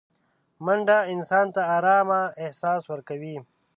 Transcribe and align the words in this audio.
منډه 0.65 0.97
انسان 1.13 1.47
ته 1.55 1.61
ارامه 1.77 2.21
احساس 2.43 2.81
ورکوي 2.91 3.37